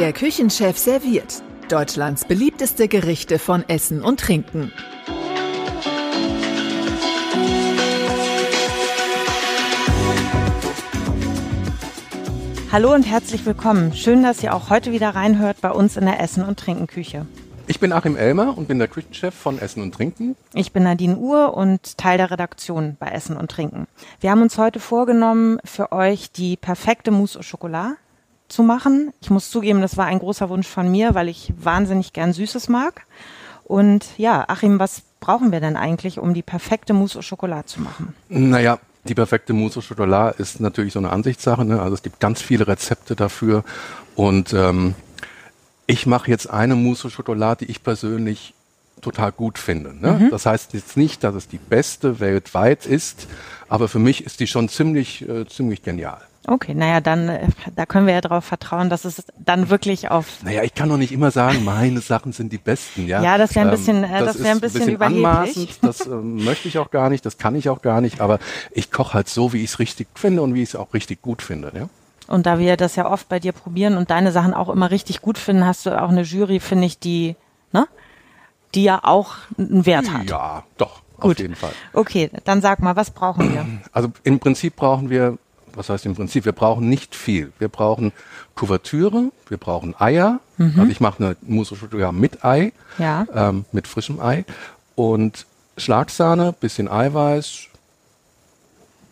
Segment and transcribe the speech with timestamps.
[0.00, 4.72] Der Küchenchef serviert Deutschlands beliebteste Gerichte von Essen und Trinken.
[12.72, 13.92] Hallo und herzlich willkommen.
[13.92, 17.26] Schön, dass ihr auch heute wieder reinhört bei uns in der Essen- und Trinkenküche.
[17.66, 20.34] Ich bin Achim Elmer und bin der Küchenchef von Essen und Trinken.
[20.54, 23.86] Ich bin Nadine Uhr und Teil der Redaktion bei Essen und Trinken.
[24.20, 27.98] Wir haben uns heute vorgenommen, für euch die perfekte Mousse au Chocolat
[28.50, 29.12] zu machen.
[29.20, 32.68] Ich muss zugeben, das war ein großer Wunsch von mir, weil ich wahnsinnig gern Süßes
[32.68, 33.06] mag.
[33.64, 37.80] Und ja, Achim, was brauchen wir denn eigentlich, um die perfekte Mousse au Chocolat zu
[37.80, 38.14] machen?
[38.28, 41.64] Naja, die perfekte Mousse au Chocolat ist natürlich so eine Ansichtssache.
[41.64, 41.80] Ne?
[41.80, 43.64] Also es gibt ganz viele Rezepte dafür.
[44.16, 44.94] Und ähm,
[45.86, 48.54] ich mache jetzt eine Mousse au Chocolat, die ich persönlich
[49.00, 49.94] total gut finde.
[49.94, 50.12] Ne?
[50.12, 50.30] Mhm.
[50.30, 53.28] Das heißt jetzt nicht, dass es die beste weltweit ist,
[53.68, 56.20] aber für mich ist die schon ziemlich, äh, ziemlich genial.
[56.46, 60.42] Okay, naja, dann, äh, da können wir ja darauf vertrauen, dass es dann wirklich auf.
[60.42, 63.22] Naja, ich kann doch nicht immer sagen, meine Sachen sind die besten, ja.
[63.22, 65.78] Ja, das wäre ein bisschen, ähm, das, das wäre ein bisschen, bisschen überheblich.
[65.82, 68.38] Das äh, möchte ich auch gar nicht, das kann ich auch gar nicht, aber
[68.70, 71.20] ich koche halt so, wie ich es richtig finde und wie ich es auch richtig
[71.20, 71.88] gut finde, ja.
[72.26, 75.20] Und da wir das ja oft bei dir probieren und deine Sachen auch immer richtig
[75.20, 77.36] gut finden, hast du auch eine Jury, finde ich, die,
[77.72, 77.86] ne?
[78.74, 80.30] Die ja auch einen Wert hat.
[80.30, 81.32] Ja, doch, gut.
[81.32, 81.72] auf jeden Fall.
[81.92, 83.66] Okay, dann sag mal, was brauchen wir?
[83.92, 85.38] Also im Prinzip brauchen wir
[85.74, 87.52] was heißt im Prinzip, wir brauchen nicht viel.
[87.58, 88.12] Wir brauchen
[88.54, 90.40] Kuvertüre, wir brauchen Eier.
[90.58, 90.74] Mhm.
[90.78, 93.26] Also ich mache eine Mousse au mit Ei, ja.
[93.34, 94.44] ähm, mit frischem Ei
[94.94, 97.68] und Schlagsahne, bisschen Eiweiß,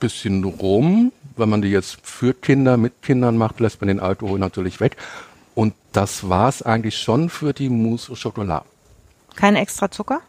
[0.01, 1.12] bisschen Rum.
[1.36, 4.97] Wenn man die jetzt für Kinder, mit Kindern macht, lässt man den Alkohol natürlich weg.
[5.55, 8.64] Und das war's eigentlich schon für die Mousse au Chocolat.
[9.36, 10.20] Kein extra Zucker?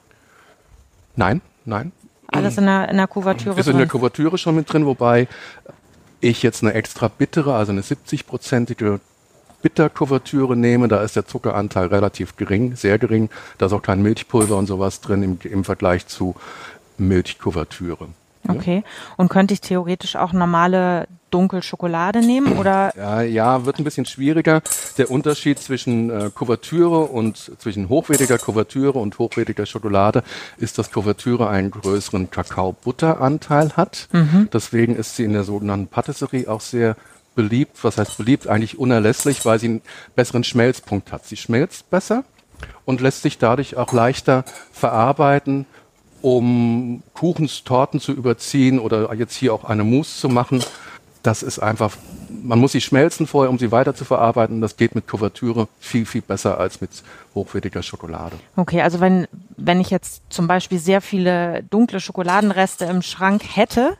[1.15, 1.91] Nein, nein.
[2.31, 3.59] Alles in der, in der Kuvertüre?
[3.59, 5.27] Ist in der Kuvertüre schon mit drin, wobei
[6.21, 8.99] ich jetzt eine extra bittere, also eine 70-prozentige
[9.61, 13.29] Bitterkuvertüre nehme, da ist der Zuckeranteil relativ gering, sehr gering.
[13.57, 16.35] Da ist auch kein Milchpulver und sowas drin im, im Vergleich zu
[16.97, 18.07] Milchkuvertüre.
[18.47, 18.83] Okay.
[19.17, 22.91] Und könnte ich theoretisch auch normale Dunkelschokolade nehmen oder?
[22.95, 24.61] Ja, ja, wird ein bisschen schwieriger.
[24.97, 30.23] Der Unterschied zwischen äh, Kuvertüre und zwischen hochwertiger Kuvertüre und hochwertiger Schokolade
[30.57, 34.07] ist, dass Kuvertüre einen größeren Kakao-Butter-Anteil hat.
[34.11, 34.49] Mhm.
[34.51, 36.95] Deswegen ist sie in der sogenannten Patisserie auch sehr
[37.35, 37.83] beliebt.
[37.83, 38.47] Was heißt beliebt?
[38.47, 39.81] Eigentlich unerlässlich, weil sie einen
[40.15, 41.25] besseren Schmelzpunkt hat.
[41.25, 42.23] Sie schmelzt besser
[42.85, 45.65] und lässt sich dadurch auch leichter verarbeiten
[46.21, 50.63] um Kuchens, Torten zu überziehen oder jetzt hier auch eine Mousse zu machen.
[51.23, 51.97] Das ist einfach,
[52.43, 54.61] man muss sie schmelzen vorher, um sie weiter zu verarbeiten.
[54.61, 56.91] Das geht mit Kuvertüre viel, viel besser als mit
[57.35, 58.35] hochwertiger Schokolade.
[58.55, 63.97] Okay, also wenn, wenn ich jetzt zum Beispiel sehr viele dunkle Schokoladenreste im Schrank hätte,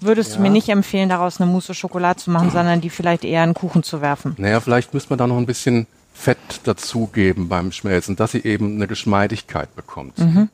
[0.00, 0.36] würdest ja.
[0.36, 3.54] du mir nicht empfehlen, daraus eine Mousse Schokolade zu machen, sondern die vielleicht eher in
[3.54, 4.34] Kuchen zu werfen?
[4.38, 8.76] Naja, vielleicht müsste man da noch ein bisschen Fett dazugeben beim Schmelzen, dass sie eben
[8.76, 10.18] eine Geschmeidigkeit bekommt.
[10.18, 10.48] Mhm.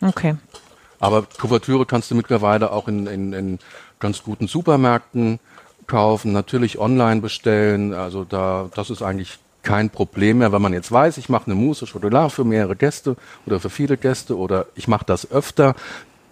[0.00, 0.36] Okay.
[1.00, 3.58] Aber Kuvertüre kannst du mittlerweile auch in, in, in
[3.98, 5.38] ganz guten Supermärkten
[5.86, 7.92] kaufen, natürlich online bestellen.
[7.92, 11.54] Also da, das ist eigentlich kein Problem mehr, wenn man jetzt weiß, ich mache eine
[11.54, 13.16] Mousse Schokolade für mehrere Gäste
[13.46, 15.74] oder für viele Gäste oder ich mache das öfter.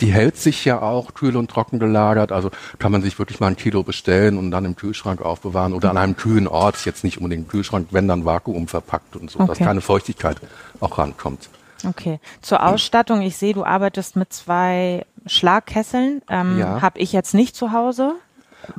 [0.00, 3.48] Die hält sich ja auch kühl und trocken gelagert, also kann man sich wirklich mal
[3.48, 7.18] ein Kilo bestellen und dann im Kühlschrank aufbewahren oder an einem kühlen Ort, jetzt nicht
[7.18, 9.48] unbedingt im Kühlschrank, wenn dann Vakuum verpackt und so, okay.
[9.48, 10.38] dass keine Feuchtigkeit
[10.80, 11.48] auch rankommt.
[11.84, 12.20] Okay.
[12.40, 16.22] Zur Ausstattung, ich sehe, du arbeitest mit zwei Schlagkesseln.
[16.28, 16.80] Ähm, ja.
[16.82, 18.14] Habe ich jetzt nicht zu Hause.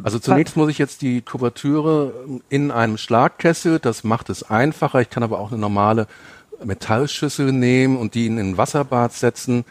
[0.02, 2.14] Also zunächst muss ich jetzt die Kuvertüre
[2.50, 5.02] in einem Schlagkessel, das macht es einfacher.
[5.02, 6.08] Ich kann aber auch eine normale
[6.64, 9.66] Metallschüssel nehmen und die in ein Wasserbad setzen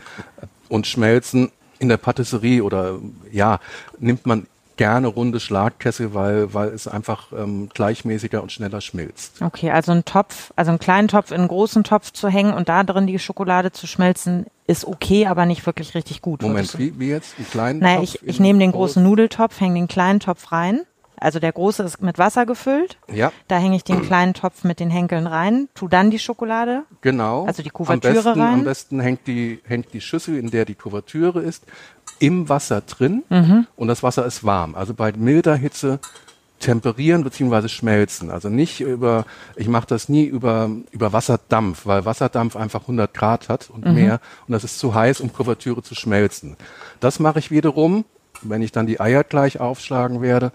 [0.69, 1.51] und schmelzen.
[1.79, 2.99] In der Patisserie oder
[3.33, 3.59] ja,
[3.99, 4.47] nimmt man
[4.77, 9.43] gerne runde Schlagkessel, weil, weil es einfach ähm, gleichmäßiger und schneller schmilzt.
[9.43, 12.69] Okay, also ein Topf, also einen kleinen Topf in einen großen Topf zu hängen und
[12.69, 16.43] da drin die Schokolade zu schmelzen, ist okay, aber nicht wirklich richtig gut.
[16.43, 17.35] Moment, wie, wie jetzt?
[17.37, 18.15] Einen kleinen naja, Topf?
[18.15, 20.81] Ich, ich nehme den großen Nudeltopf, hänge den kleinen Topf rein.
[21.23, 22.99] Also der große ist mit Wasser gefüllt.
[23.13, 23.31] Ja.
[23.47, 26.83] Da hänge ich den kleinen Topf mit den Henkeln rein, tu dann die Schokolade.
[27.01, 27.45] Genau.
[27.47, 28.55] Also die Kuvertüre am besten, rein.
[28.55, 31.65] Am besten hängt die, hängt die Schüssel, in der die Kuvertüre ist,
[32.23, 33.67] im Wasser drin mhm.
[33.75, 34.77] und das Wasser ist warm.
[34.77, 35.99] Also bei milder Hitze
[36.61, 37.67] temperieren bzw.
[37.67, 38.31] schmelzen.
[38.31, 39.27] Also nicht über,
[39.57, 43.95] ich mache das nie über, über Wasserdampf, weil Wasserdampf einfach 100 Grad hat und mhm.
[43.95, 46.57] mehr und das ist zu heiß, um Kuvertüre zu schmelzen.
[47.01, 48.05] Das mache ich wiederum,
[48.43, 50.53] wenn ich dann die Eier gleich aufschlagen werde.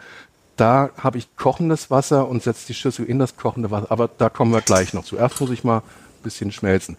[0.56, 3.92] Da habe ich kochendes Wasser und setze die Schüssel in das kochende Wasser.
[3.92, 5.04] Aber da kommen wir gleich noch.
[5.04, 6.96] Zuerst muss ich mal ein bisschen schmelzen.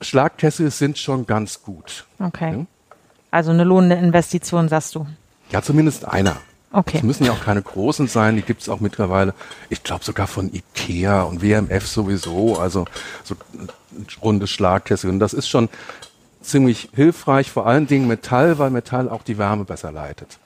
[0.00, 2.04] Schlagkessel sind schon ganz gut.
[2.18, 2.52] Okay.
[2.58, 2.66] Ja?
[3.32, 5.06] Also eine lohnende Investition, sagst du?
[5.50, 6.36] Ja, zumindest einer.
[6.70, 6.98] Okay.
[6.98, 9.34] Es müssen ja auch keine großen sein, die gibt es auch mittlerweile,
[9.68, 12.86] ich glaube sogar von Ikea und WMF sowieso, also
[13.24, 13.34] so
[14.22, 15.10] runde Schlagkessel.
[15.10, 15.68] Und das ist schon
[16.40, 20.38] ziemlich hilfreich, vor allen Dingen Metall, weil Metall auch die Wärme besser leitet.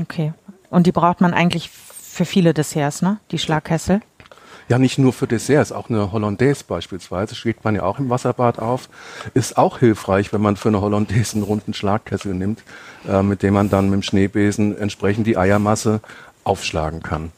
[0.00, 0.32] Okay.
[0.70, 3.18] Und die braucht man eigentlich für viele Desserts, ne?
[3.30, 4.00] Die Schlagkessel.
[4.68, 8.58] Ja, nicht nur für Desserts, auch eine Hollandaise beispielsweise schlägt man ja auch im Wasserbad
[8.58, 8.88] auf.
[9.32, 12.62] Ist auch hilfreich, wenn man für eine Hollandaise einen runden Schlagkessel nimmt,
[13.08, 16.00] äh, mit dem man dann mit dem Schneebesen entsprechend die Eiermasse
[16.44, 17.32] aufschlagen kann.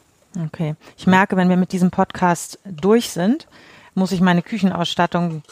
[0.47, 0.75] Okay.
[0.97, 3.47] Ich merke, wenn wir mit diesem Podcast durch sind,
[3.95, 5.43] muss ich meine Küchenausstattung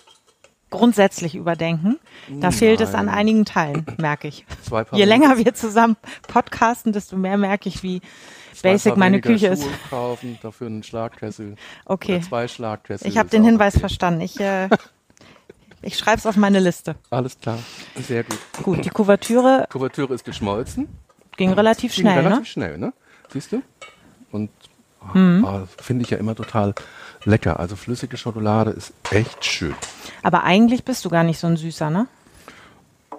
[0.70, 1.98] grundsätzlich überdenken.
[2.30, 3.16] Da fehlt es an Nein.
[3.16, 4.46] einigen Teilen, merke ich.
[4.92, 5.98] Je länger wir zusammen
[6.28, 8.02] podcasten, desto mehr merke ich, wie
[8.62, 9.64] basic meine Küche ist.
[9.64, 11.56] Schuhe kaufen, dafür einen Schlagkessel.
[11.86, 12.16] Okay.
[12.18, 13.08] Oder zwei Schlagkessel.
[13.08, 13.80] Ich habe ist den Hinweis okay.
[13.82, 14.22] verstanden.
[14.22, 14.70] Ich, äh,
[15.82, 16.96] ich schreibe es auf meine Liste.
[17.10, 17.60] Alles klar.
[17.96, 18.38] Sehr gut.
[18.64, 20.88] Gut, die Kuvertüre Kuvertüre ist geschmolzen.
[21.38, 22.46] ging relativ Ging schnell, relativ ne?
[22.46, 22.94] schnell, ne?
[23.32, 23.62] Siehst du?
[24.32, 24.50] Und
[25.02, 25.46] ah, Mhm.
[25.46, 26.74] ah, finde ich ja immer total
[27.26, 27.60] lecker.
[27.60, 29.76] Also flüssige Schokolade ist echt schön.
[30.24, 32.08] Aber eigentlich bist du gar nicht so ein Süßer, ne?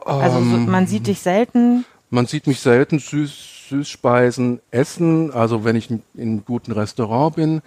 [0.05, 1.85] Also so, Ähm, man sieht dich selten.
[2.11, 5.33] Man sieht mich selten süß, Süßspeisen essen.
[5.33, 7.63] Also wenn ich in einem guten Restaurant bin,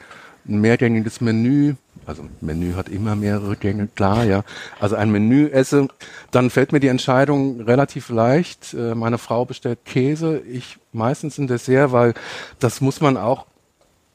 [0.47, 1.75] ein mehrgängiges Menü,
[2.05, 4.43] also Menü hat immer mehrere Gänge, klar, ja.
[4.81, 5.87] Also ein Menü esse,
[6.31, 8.73] dann fällt mir die Entscheidung relativ leicht.
[8.73, 12.13] Äh, Meine Frau bestellt Käse, ich meistens ein Dessert, weil
[12.59, 13.45] das muss man auch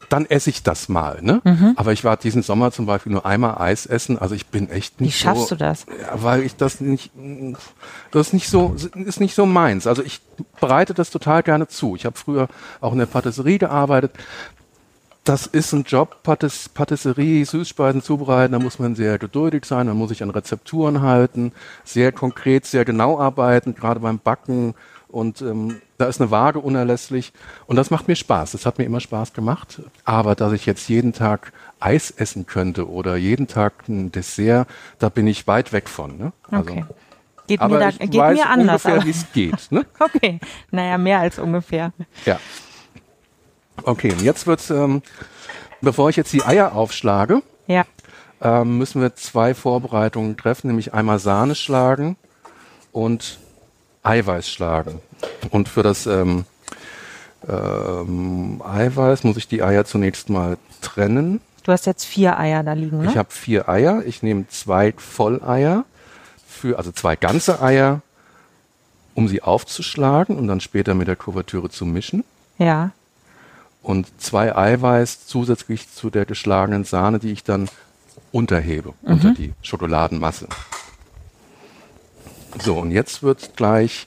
[0.08, 1.40] dann esse ich das mal, ne?
[1.44, 1.74] Mhm.
[1.76, 4.94] Aber ich war diesen Sommer zum Beispiel nur einmal Eis essen, also ich bin echt
[4.98, 5.86] Wie nicht schaffst so, du das?
[6.14, 7.10] weil ich das nicht,
[8.10, 9.86] das ist nicht so, ist nicht so meins.
[9.86, 10.20] Also ich
[10.60, 11.96] bereite das total gerne zu.
[11.96, 12.48] Ich habe früher
[12.80, 14.12] auch in der Patisserie gearbeitet.
[15.24, 18.52] Das ist ein Job, Patis, Patisserie, Süßspeisen zubereiten.
[18.52, 21.52] Da muss man sehr geduldig sein, da muss ich an Rezepturen halten,
[21.84, 24.74] sehr konkret, sehr genau arbeiten, gerade beim Backen.
[25.08, 27.32] Und ähm, da ist eine Waage unerlässlich.
[27.66, 28.52] Und das macht mir Spaß.
[28.52, 29.82] Das hat mir immer Spaß gemacht.
[30.04, 34.68] Aber dass ich jetzt jeden Tag Eis essen könnte oder jeden Tag ein Dessert,
[34.98, 36.16] da bin ich weit weg von.
[36.16, 36.32] Ne?
[36.50, 36.84] Also, Okay.
[37.48, 38.84] Geht aber mir, da, ich geht weiß mir anders.
[38.84, 39.72] ungefähr, wie es geht.
[39.72, 39.86] Ne?
[40.00, 40.38] okay.
[40.70, 41.92] Naja, mehr als ungefähr.
[42.26, 42.38] Ja.
[43.84, 45.02] Okay, und jetzt wird's, ähm,
[45.80, 47.84] bevor ich jetzt die Eier aufschlage, Ja.
[48.42, 52.16] ähm, müssen wir zwei Vorbereitungen treffen, nämlich einmal Sahne schlagen
[52.92, 53.38] und
[54.02, 55.00] Eiweiß schlagen.
[55.50, 56.44] Und für das ähm,
[57.48, 61.40] ähm, Eiweiß muss ich die Eier zunächst mal trennen.
[61.64, 63.10] Du hast jetzt vier Eier da liegen, ne?
[63.10, 64.02] Ich habe vier Eier.
[64.06, 65.84] Ich nehme zwei Volleier,
[66.46, 68.00] für, also zwei ganze Eier,
[69.14, 72.24] um sie aufzuschlagen und dann später mit der Kuvertüre zu mischen.
[72.58, 72.90] ja.
[73.80, 77.70] Und zwei Eiweiß zusätzlich zu der geschlagenen Sahne, die ich dann
[78.32, 80.48] unterhebe unter die Schokoladenmasse.
[82.62, 84.06] So, und jetzt wird gleich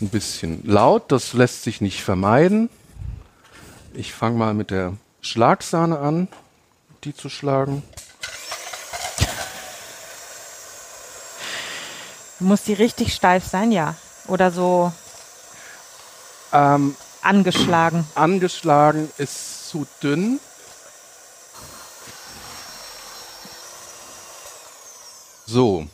[0.00, 1.10] ein bisschen laut.
[1.12, 2.68] Das lässt sich nicht vermeiden.
[3.94, 6.28] Ich fange mal mit der Schlagsahne an,
[7.04, 7.82] die zu schlagen.
[12.40, 13.94] Muss die richtig steif sein, ja.
[14.26, 14.92] Oder so
[16.52, 18.06] Ähm, angeschlagen.
[18.14, 20.40] angeschlagen ist zu dünn.
[25.46, 25.86] So,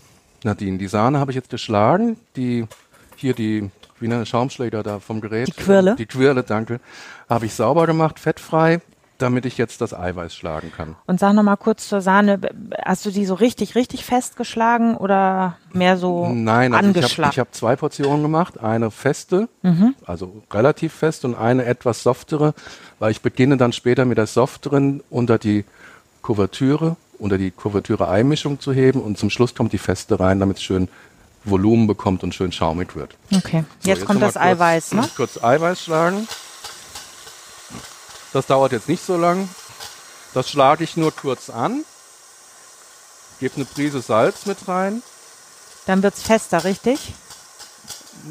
[0.44, 2.16] Nadine, die Sahne habe ich jetzt geschlagen.
[2.36, 2.66] Die
[3.16, 5.48] hier die wie eine Schaumschläger da vom Gerät.
[5.48, 5.94] Die Quirle?
[5.96, 6.80] Die Quirle, danke.
[7.28, 8.80] Habe ich sauber gemacht, fettfrei,
[9.18, 10.96] damit ich jetzt das Eiweiß schlagen kann.
[11.06, 12.40] Und sag noch mal kurz zur Sahne,
[12.82, 17.32] hast du die so richtig, richtig festgeschlagen oder mehr so Nein, also ich angeschlagen?
[17.32, 18.58] habe hab zwei Portionen gemacht.
[18.58, 19.94] Eine feste, Mhm.
[20.06, 22.54] also relativ fest und eine etwas softere,
[22.98, 25.66] weil ich beginne dann später mit der softeren unter die
[26.22, 30.62] Kuvertüre, unter die Kuvertüre-Eimischung zu heben und zum Schluss kommt die feste rein, damit es
[30.62, 30.88] schön
[31.44, 33.14] Volumen bekommt und schön schaumig wird.
[33.34, 35.08] okay, So, jetzt, kommt noch das kurz, Eiweiß, ne?
[35.16, 36.28] Kurz Eiweiß schlagen.
[38.32, 39.48] Das dauert jetzt nicht so lang.
[40.34, 41.84] Das schlage ich nur kurz an.
[43.40, 45.02] Gebe eine Prise Salz mit rein.
[45.86, 47.14] Dann wird's fester, richtig?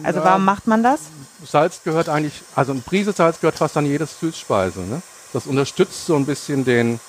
[0.03, 0.25] Also Ja.
[0.25, 0.99] warum macht man das?
[1.45, 4.81] Salz gehört eigentlich, also eine Prise Salz gehört fast an jede Süßspeise.
[4.81, 5.01] Ne?
[5.33, 6.99] Das unterstützt so ein bisschen den,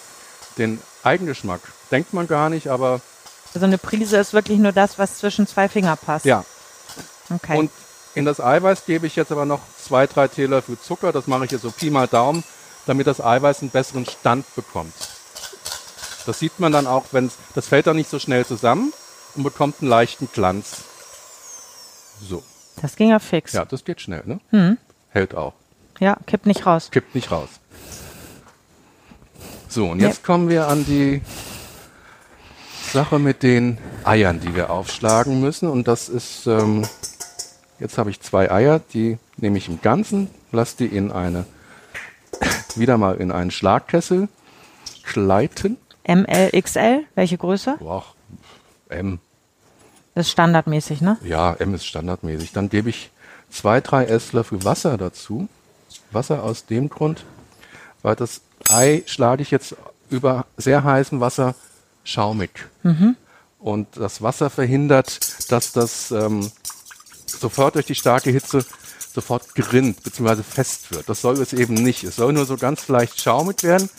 [0.56, 1.60] den Eigengeschmack.
[1.90, 3.00] Denkt man gar nicht, aber
[3.54, 6.24] Also eine Prise ist wirklich nur das, was zwischen zwei Finger passt.
[6.24, 6.44] ja.
[7.32, 7.56] Okay.
[7.58, 7.70] Und
[8.16, 11.12] in das Eiweiß gebe ich jetzt aber noch zwei, drei Teelöffel Zucker.
[11.12, 12.42] Das mache ich jetzt so Pi mal Daumen,
[12.86, 14.92] damit das Eiweiß einen besseren Stand bekommt.
[16.26, 18.92] Das sieht man dann auch, wenn das fällt dann nicht so schnell zusammen
[19.36, 20.78] und bekommt einen leichten Glanz.
[22.20, 22.42] So,
[22.82, 23.52] das ging ja fix.
[23.52, 24.40] ja, das geht schnell, ne?
[24.50, 24.76] Hm.
[25.10, 25.54] Hält auch.
[26.00, 26.88] Ja, kippt nicht raus.
[26.90, 27.48] Kippt nicht raus.
[29.70, 31.22] So, und jetzt kommen wir an die
[32.92, 35.70] Sache mit den Eiern, die wir aufschlagen müssen.
[35.70, 36.84] Und das ist ähm,
[37.80, 41.46] Jetzt habe ich zwei Eier, die nehme ich im Ganzen, lasse die in eine,
[42.76, 44.28] wieder mal in einen Schlagkessel
[45.02, 45.78] gleiten.
[46.06, 47.76] ML, XL, welche Größe?
[47.78, 48.04] Boah,
[48.90, 49.18] M.
[50.14, 51.16] Das ist standardmäßig, ne?
[51.24, 52.52] Ja, M ist standardmäßig.
[52.52, 53.10] Dann gebe ich
[53.48, 55.48] zwei, drei Esslöffel Wasser dazu.
[56.12, 57.24] Wasser aus dem Grund,
[58.02, 59.74] weil das Ei schlage ich jetzt
[60.10, 61.54] über sehr heißem Wasser
[62.04, 62.50] schaumig.
[63.58, 66.50] Und das Wasser verhindert, dass das ähm,
[67.26, 68.64] sofort durch die starke Hitze
[69.14, 70.42] sofort gerinnt bzw.
[70.42, 71.08] fest wird.
[71.08, 72.04] Das soll es eben nicht.
[72.04, 73.90] Es soll nur so ganz leicht schaumig werden.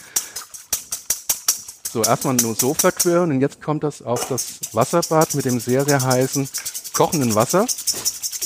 [1.92, 5.84] So, erstmal nur so verquirlen und jetzt kommt das auf das Wasserbad mit dem sehr,
[5.84, 6.48] sehr heißen,
[6.94, 7.68] kochenden Wasser.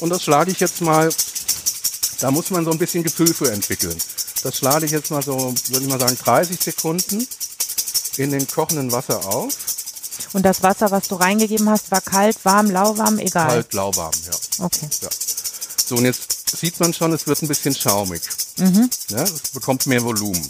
[0.01, 1.09] Und das schlage ich jetzt mal,
[2.19, 3.95] da muss man so ein bisschen Gefühl für entwickeln.
[4.45, 7.27] Das schlage ich jetzt mal so, würde ich mal sagen, 30 Sekunden
[8.17, 9.51] in den kochenden Wasser auf.
[10.33, 13.47] Und das Wasser, was du reingegeben hast, war kalt, warm, lauwarm, egal.
[13.47, 14.63] Kalt, lauwarm, ja.
[14.63, 14.87] Okay.
[15.01, 15.09] ja.
[15.83, 18.21] So, und jetzt sieht man schon, es wird ein bisschen schaumig.
[18.57, 18.87] Mhm.
[19.09, 20.47] Ja, es bekommt mehr Volumen.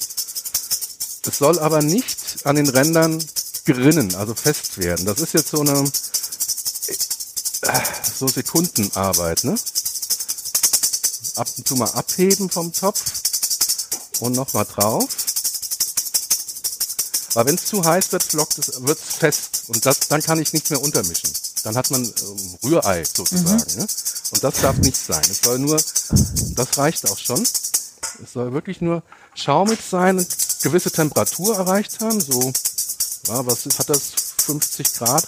[1.25, 3.23] Es soll aber nicht an den Rändern
[3.63, 5.05] gerinnen, also fest werden.
[5.05, 5.89] Das ist jetzt so eine
[7.61, 7.79] äh,
[8.13, 9.55] so Sekundenarbeit, ne?
[11.37, 13.01] Ab und zu mal abheben vom Topf
[14.19, 15.07] und nochmal drauf.
[17.34, 20.41] Weil wenn es zu heiß wird, flockt es, wird es fest und das, dann kann
[20.41, 21.29] ich nicht mehr untermischen.
[21.63, 23.77] Dann hat man ähm, Rührei sozusagen.
[23.77, 23.88] Ne?
[24.31, 25.24] Und das darf nicht sein.
[25.29, 25.75] Es soll nur,
[26.55, 27.43] das reicht auch schon.
[28.24, 29.03] Es soll wirklich nur
[29.34, 30.27] schaumig sein, eine
[30.62, 32.22] gewisse Temperatur erreicht haben.
[32.22, 32.53] So,
[33.27, 34.13] ja, was ist, hat das?
[34.45, 35.27] 50 Grad?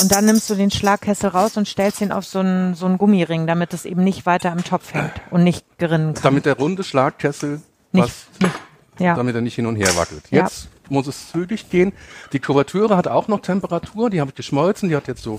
[0.00, 2.98] Und dann nimmst du den Schlagkessel raus und stellst ihn auf so einen, so einen
[2.98, 6.22] Gummiring, damit es eben nicht weiter im Topf hängt und nicht gerinnen kann.
[6.22, 7.60] Damit der runde Schlagkessel,
[7.92, 8.54] Nicht- was, nicht-
[8.98, 9.14] ja.
[9.14, 10.22] damit er nicht hin und her wackelt.
[10.30, 10.44] Ja.
[10.44, 11.92] Jetzt muss es zügig gehen.
[12.32, 15.38] Die Kuvertüre hat auch noch Temperatur, die habe ich geschmolzen, die hat jetzt so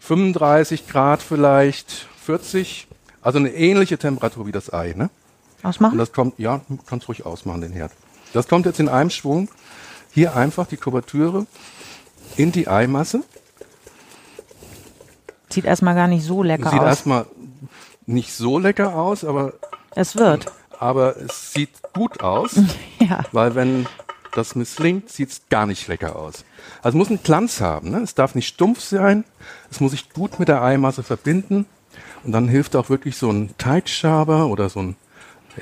[0.00, 2.86] 35 Grad vielleicht, 40,
[3.22, 4.94] also eine ähnliche Temperatur wie das Ei.
[4.96, 5.10] Ne?
[5.62, 5.98] Und Ausmachen?
[5.98, 7.92] das kommt, ja, du kannst ruhig ausmachen, den Herd.
[8.32, 9.48] Das kommt jetzt in einem Schwung.
[10.12, 11.46] Hier einfach die Kuvertüre
[12.36, 13.22] in die Eimasse.
[15.54, 16.86] Sieht erstmal gar nicht so lecker Sieht aus.
[16.86, 17.26] erstmal
[18.06, 19.52] nicht so lecker aus, aber,
[19.94, 20.46] Es wird.
[20.78, 22.56] aber es sieht gut aus.
[23.00, 23.22] Ja.
[23.32, 23.86] Weil wenn
[24.32, 26.44] das misslingt, sieht es gar nicht lecker aus.
[26.82, 27.90] Also es muss einen Glanz haben.
[27.90, 27.98] Ne?
[27.98, 29.24] Es darf nicht stumpf sein.
[29.70, 31.66] Es muss sich gut mit der Eimasse verbinden.
[32.24, 34.96] Und dann hilft auch wirklich so ein Teigschaber oder so ein,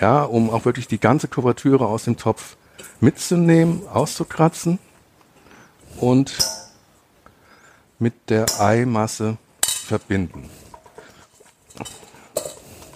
[0.01, 2.57] ja, um auch wirklich die ganze Kuvertüre aus dem Topf
[3.01, 4.79] mitzunehmen, auszukratzen
[5.97, 6.39] und
[7.99, 9.37] mit der Eimasse
[9.99, 10.49] verbinden.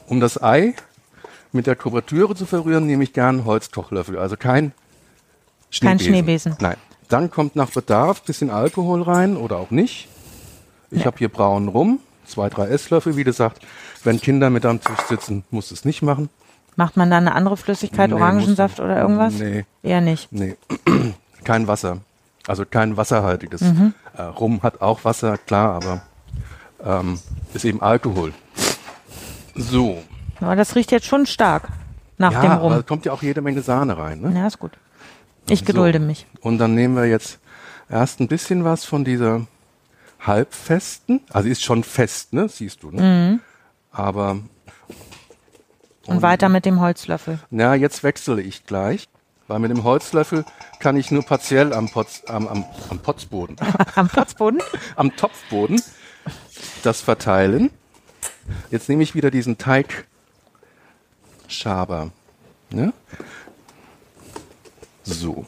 [0.06, 0.74] Um das Ei
[1.52, 4.72] mit der Kuvertüre zu verrühren, nehme ich gern einen Holzkochlöffel, also kein
[5.80, 6.06] Kein Schneebesen.
[6.06, 6.56] Schneebesen.
[6.60, 6.76] Nein.
[7.08, 10.08] Dann kommt nach Bedarf bisschen Alkohol rein oder auch nicht.
[10.90, 13.16] Ich habe hier braunen Rum, zwei, drei Esslöffel.
[13.16, 13.62] Wie gesagt,
[14.02, 16.30] wenn Kinder mit am Tisch sitzen, muss es nicht machen.
[16.76, 19.34] Macht man da eine andere Flüssigkeit, Nee, Orangensaft oder irgendwas?
[19.34, 19.64] Nee.
[19.82, 20.32] Eher nicht.
[20.32, 20.56] Nee,
[21.44, 21.98] kein Wasser.
[22.46, 23.60] Also kein wasserhaltiges.
[23.60, 23.92] Mhm.
[24.16, 26.02] Äh, Rum hat auch Wasser, klar, aber
[26.84, 27.18] ähm,
[27.54, 28.32] ist eben Alkohol.
[29.54, 30.02] So.
[30.40, 31.68] Aber das riecht jetzt schon stark
[32.18, 32.84] nach ja, dem Rum.
[32.86, 34.20] kommt ja auch jede Menge Sahne rein.
[34.20, 34.32] Ne?
[34.38, 34.72] Ja, ist gut.
[35.48, 36.26] Ich gedulde mich.
[36.40, 37.38] Und dann nehmen wir jetzt
[37.88, 39.46] erst ein bisschen was von dieser
[40.20, 41.20] halbfesten.
[41.30, 42.48] Also ist schon fest, ne?
[42.48, 43.40] Siehst du, ne?
[43.92, 44.48] Aber Mhm.
[46.08, 47.40] Und weiter mit dem Holzlöffel.
[47.50, 49.08] na, jetzt wechsle ich gleich.
[49.48, 50.44] Weil mit dem Holzlöffel
[50.80, 53.56] kann ich nur partiell am, Potz, am, am, am Potzboden,
[53.94, 54.60] Am Potzboden?
[54.96, 55.80] am Topfboden
[56.82, 57.70] das verteilen.
[58.70, 60.06] Jetzt nehme ich wieder diesen Teigschaber.
[62.70, 62.92] Ne?
[65.04, 65.46] So.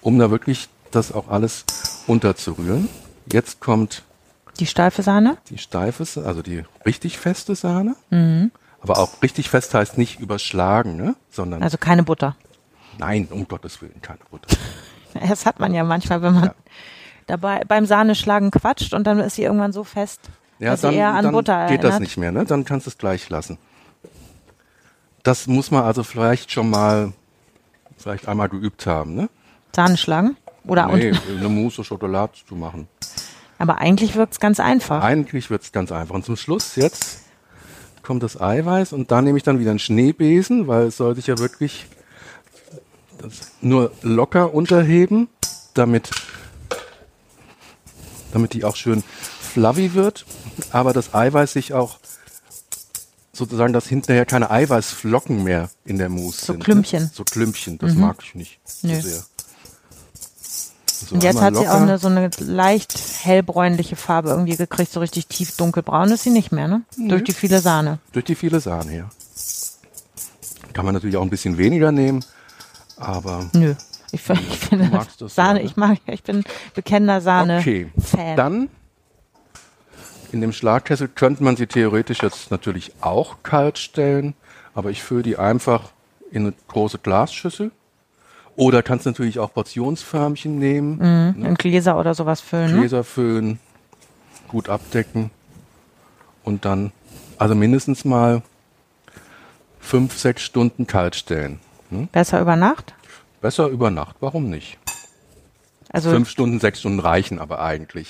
[0.00, 1.64] Um da wirklich das auch alles
[2.06, 2.88] unterzurühren.
[3.32, 4.02] Jetzt kommt
[4.60, 5.36] Die steife Sahne?
[5.50, 7.96] die steife, also die richtig feste Sahne.
[8.80, 11.16] Aber auch richtig fest heißt nicht überschlagen, ne?
[11.30, 12.36] sondern Also keine Butter.
[12.98, 14.56] nein, um Gottes Willen, keine Butter.
[15.28, 16.54] Das hat man ja manchmal, wenn man Ja.
[17.26, 20.20] Dabei beim Sahneschlagen quatscht und dann ist sie irgendwann so fest,
[20.58, 21.92] Ja, dass dann, sie eher an dann Butter geht erinnert.
[21.94, 22.44] das nicht mehr, ne?
[22.44, 23.58] Dann kannst du es gleich lassen.
[25.22, 27.12] Das muss man also vielleicht schon mal,
[27.96, 29.28] vielleicht einmal geübt haben, ne?
[29.74, 30.36] Sahneschlagen?
[30.66, 32.88] Oder Nee, eine Mousse Schokolade zu machen.
[33.58, 35.02] aber eigentlich wirkt's ganz einfach.
[35.02, 36.14] Eigentlich wird es ganz einfach.
[36.14, 37.20] Und zum Schluss jetzt
[38.02, 41.26] kommt das Eiweiß und da nehme ich dann wieder einen Schneebesen, weil es soll sich
[41.26, 41.86] ja wirklich
[43.60, 45.28] nur locker unterheben,
[45.74, 46.10] damit,
[48.36, 49.02] damit die auch schön
[49.40, 50.26] fluffy wird,
[50.70, 51.98] aber das Eiweiß sich auch
[53.32, 56.62] sozusagen, dass hinterher keine Eiweißflocken mehr in der Mousse So sind.
[56.64, 57.04] Klümpchen.
[57.04, 57.10] Ne?
[57.14, 58.94] So Klümpchen, das mag ich nicht Nö.
[58.96, 59.22] so sehr.
[61.08, 61.82] So Und jetzt hat sie auch locker.
[61.82, 66.52] eine, so eine leicht hellbräunliche Farbe irgendwie gekriegt, so richtig tief dunkelbraun ist sie nicht
[66.52, 66.82] mehr, ne?
[66.98, 67.98] Durch die viele Sahne.
[68.12, 69.10] Durch die viele Sahne, ja.
[70.74, 72.22] Kann man natürlich auch ein bisschen weniger nehmen,
[72.96, 73.74] aber Nö.
[74.12, 74.90] Ich, find- ich finde
[75.28, 75.62] Sahne, ja, ne?
[75.62, 76.44] ich mag, ich bin
[76.74, 77.90] bekennender Sahne-Fan.
[77.96, 78.34] okay.
[78.36, 78.68] Dann
[80.32, 84.34] in dem Schlagkessel könnte man sie theoretisch jetzt natürlich auch kalt stellen,
[84.74, 85.90] aber ich fülle die einfach
[86.30, 87.70] in eine große Glasschüssel.
[88.56, 92.78] Oder kannst natürlich auch Portionsförmchen nehmen, in Gläser oder sowas füllen, ne?
[92.80, 93.58] Gläser füllen,
[94.48, 95.30] gut abdecken
[96.42, 96.92] und dann
[97.36, 98.40] also mindestens mal
[99.78, 101.60] fünf, sechs Stunden kalt stellen.
[101.90, 102.08] Hm?
[102.08, 102.94] Besser über Nacht?
[103.46, 104.76] Besser über Nacht, warum nicht?
[105.92, 108.08] Also, Fünf Stunden, sechs Stunden reichen aber eigentlich.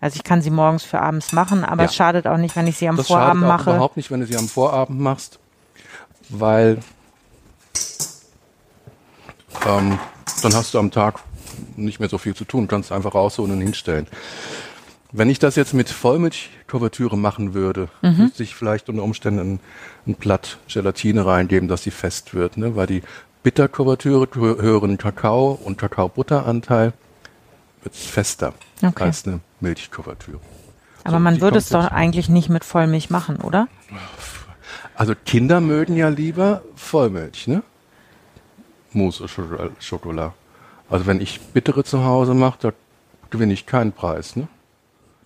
[0.00, 1.88] also ich kann sie morgens für abends machen, aber Ja.
[1.88, 3.70] es schadet auch nicht, wenn ich sie am Das Vorabend schadet auch mache.
[3.70, 5.38] überhaupt nicht, wenn du sie am Vorabend machst,
[6.28, 6.78] weil
[9.64, 9.96] ähm,
[10.42, 11.20] dann hast du am Tag
[11.76, 14.08] nicht mehr so viel zu tun, kannst einfach rausholen und hinstellen.
[15.12, 18.24] Wenn ich das jetzt mit Vollmilchkuvertüre machen würde, Mhm.
[18.24, 19.60] müsste ich vielleicht unter Umständen ein,
[20.08, 22.74] ein Blatt Gelatine reingeben, dass sie fest wird, ne?
[22.74, 23.02] weil die
[23.42, 26.92] Bitterkuvertüre, hö- höheren Kakao- und Kakaobutteranteil
[27.82, 29.04] wird fester Okay.
[29.04, 30.40] als eine Milchkuvertüre.
[31.04, 33.66] aber So, man würde es doch eigentlich nicht mit Vollmilch machen, oder?
[34.94, 37.62] Also Kinder mögen ja lieber Vollmilch, ne?
[38.92, 40.32] Mousse Schoko- Schokolade.
[40.90, 42.72] Also wenn ich bittere zu Hause mache, da
[43.30, 44.46] gewinne ich keinen Preis, ne?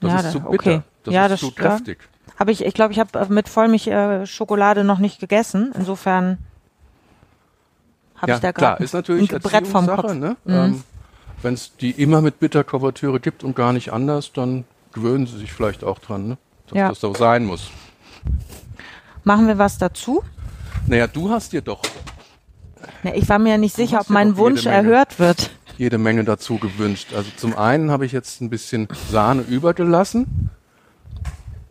[0.00, 0.52] Das Ja, ist zu bitter.
[0.54, 0.82] okay.
[1.04, 1.99] Das Ja, ist das zu kräftig.
[2.38, 5.73] Habe ich, ich glaube, ich habe mit Vollmilch äh, Schokolade noch nicht gegessen.
[5.76, 6.38] Insofern
[8.18, 10.12] habe Ja, ich da klar, gerade ist natürlich ein Brett vom Kopf.
[10.14, 10.20] Mhm.
[10.20, 10.37] ne?
[10.46, 10.85] Ähm,
[11.42, 15.52] wenn es die immer mit Bitterkuvertüre gibt und gar nicht anders, dann gewöhnen sie sich
[15.52, 16.38] vielleicht auch dran, ne?
[16.68, 16.88] Dass Ja.
[16.88, 17.70] das so sein muss.
[19.25, 20.23] Machen wir was dazu?
[20.87, 21.82] Naja, du hast dir doch
[23.02, 24.76] Ja, ich war mir ja nicht sicher, ob mein Wunsch Menge.
[24.76, 25.50] erhört wird.
[25.78, 27.08] jede Menge dazu gewünscht.
[27.14, 30.49] Also zum einen habe ich jetzt ein bisschen Sahne übergelassen,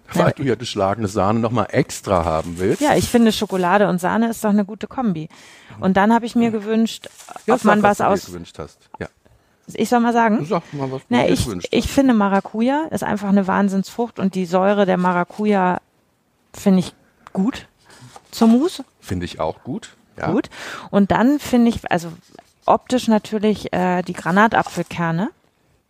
[0.13, 2.81] weil du ja geschlagene Sahne nochmal extra haben willst.
[2.81, 5.29] Ja, ich finde Schokolade und Sahne ist doch eine gute Kombi.
[5.79, 7.09] Und dann habe ich mir gewünscht,
[7.45, 8.25] Ja, ob man sag, was du dir aus.
[8.27, 8.77] gewünscht hast.
[8.99, 9.07] Ja.
[9.73, 10.45] Ich soll mal sagen.
[10.45, 14.19] Sag mal, was du Na, dir ich, gewünscht ich finde Maracuja ist einfach eine Wahnsinnsfrucht
[14.19, 15.79] und die Säure der Maracuja
[16.53, 16.93] finde ich
[17.33, 17.67] gut
[18.31, 18.83] zur Mousse.
[18.83, 19.07] hast.
[19.07, 19.95] Finde ich auch gut.
[20.17, 20.31] Ja.
[20.31, 20.49] Gut.
[20.91, 22.09] Und dann finde ich, also
[22.65, 25.29] optisch natürlich äh, die Granatapfelkerne.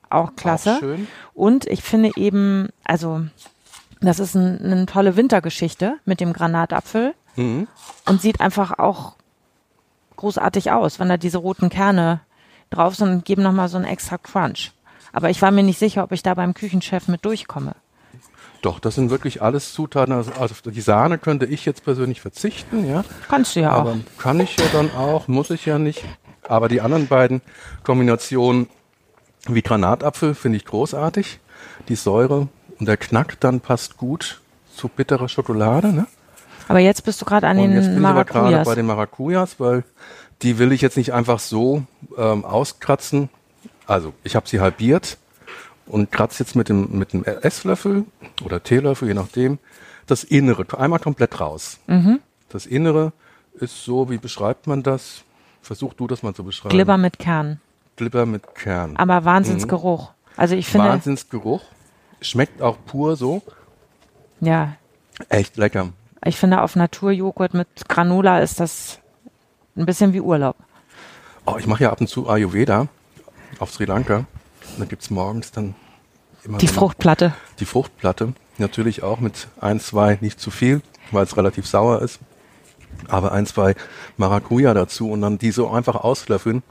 [0.09, 0.75] Auch klasse.
[0.75, 1.07] Auch schön.
[1.33, 3.21] Und ich finde eben, also
[4.01, 7.67] das ist ein, eine tolle Wintergeschichte mit dem Granatapfel Mhm.
[8.05, 9.15] und sieht einfach auch
[10.15, 12.21] großartig aus, wenn da diese roten Kerne
[12.69, 14.71] drauf sind und geben nochmal so einen extra Crunch.
[15.11, 17.73] Aber ich war mir nicht sicher, ob ich da beim Küchenchef mit durchkomme.
[18.61, 20.13] Doch, das sind wirklich alles Zutaten.
[20.13, 23.03] Also auf die Sahne könnte ich jetzt persönlich verzichten, ja.
[23.27, 23.97] Kannst du ja Aber auch.
[24.17, 26.03] kann ich ja dann auch, muss ich ja nicht.
[26.47, 27.41] Aber die anderen beiden
[27.83, 28.67] Kombinationen
[29.47, 31.39] wie Granatapfel finde ich großartig.
[31.89, 32.47] Die Säure
[32.79, 34.41] und der Knack dann passt gut
[34.75, 35.93] zu bitterer Schokolade.
[35.93, 36.07] Ne?
[36.67, 38.67] Aber jetzt bist du gerade an Und jetzt den bin ich aber gerade Maracujas.
[38.67, 39.83] bei den Maracujas, weil
[40.41, 41.83] die will ich jetzt nicht einfach so
[42.17, 43.29] ähm, auskratzen.
[43.87, 45.17] Also ich habe sie halbiert
[45.85, 48.05] und kratze jetzt mit dem, mit dem Esslöffel
[48.43, 49.59] oder Teelöffel, je nachdem,
[50.07, 51.79] das Innere einmal komplett raus.
[51.87, 52.19] Mhm.
[52.49, 53.13] Das Innere
[53.53, 55.23] ist so, wie beschreibt man das?
[55.61, 56.69] Versuch du das mal zu beschreiben.
[56.69, 57.59] Glibber mit Kern.
[57.95, 58.97] Glibber mit Kern.
[58.97, 60.11] Aber Wahnsinnsgeruch.
[60.37, 61.63] Also ich finde, Wahnsinnsgeruch.
[62.21, 63.41] Schmeckt auch pur so.
[64.39, 64.73] ja,
[65.29, 65.89] Echt lecker.
[66.25, 68.99] ich finde auf Naturjoghurt mit Granola ist das
[69.77, 70.55] ein bisschen wie Urlaub.
[71.45, 72.87] Oh, ich mache ja ab und zu Ayurveda
[73.59, 74.17] auf Sri Lanka.
[74.17, 75.75] Und da gibt's morgens dann
[76.43, 77.33] immer Die Fruchtplatte.
[77.59, 78.33] die Fruchtplatte.
[78.57, 82.19] Natürlich auch mit ein, zwei, nicht zu viel, weil es relativ sauer ist.
[83.07, 83.75] Aber ein, zwei
[84.17, 86.63] Maracuja dazu und dann die so einfach auslöffeln.